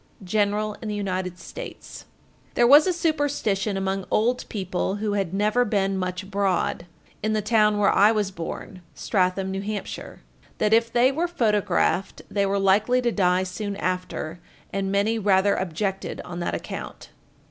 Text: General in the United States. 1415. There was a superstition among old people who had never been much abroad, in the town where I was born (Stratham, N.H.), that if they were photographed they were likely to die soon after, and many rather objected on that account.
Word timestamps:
General 0.23 0.73
in 0.81 0.87
the 0.87 0.95
United 0.95 1.37
States. 1.37 2.05
1415. 2.55 2.55
There 2.55 2.67
was 2.67 2.87
a 2.87 2.99
superstition 2.99 3.77
among 3.77 4.03
old 4.09 4.49
people 4.49 4.95
who 4.95 5.13
had 5.13 5.31
never 5.31 5.63
been 5.63 5.95
much 5.95 6.23
abroad, 6.23 6.87
in 7.21 7.33
the 7.33 7.41
town 7.43 7.77
where 7.77 7.91
I 7.91 8.11
was 8.11 8.31
born 8.31 8.81
(Stratham, 8.95 9.53
N.H.), 9.55 9.99
that 10.57 10.73
if 10.73 10.91
they 10.91 11.11
were 11.11 11.27
photographed 11.27 12.23
they 12.31 12.47
were 12.47 12.57
likely 12.57 12.99
to 13.03 13.11
die 13.11 13.43
soon 13.43 13.75
after, 13.75 14.39
and 14.73 14.91
many 14.91 15.19
rather 15.19 15.53
objected 15.53 16.19
on 16.25 16.39
that 16.39 16.55
account. 16.55 17.09